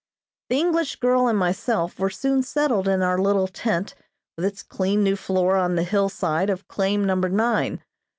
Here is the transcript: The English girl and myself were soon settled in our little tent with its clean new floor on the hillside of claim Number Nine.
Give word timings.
The 0.49 0.55
English 0.57 0.95
girl 0.95 1.27
and 1.27 1.37
myself 1.37 1.99
were 1.99 2.09
soon 2.09 2.41
settled 2.41 2.87
in 2.87 3.03
our 3.03 3.19
little 3.19 3.47
tent 3.47 3.93
with 4.35 4.45
its 4.45 4.63
clean 4.63 5.03
new 5.03 5.15
floor 5.15 5.57
on 5.57 5.75
the 5.75 5.83
hillside 5.83 6.49
of 6.49 6.67
claim 6.67 7.05
Number 7.05 7.29
Nine. 7.29 7.83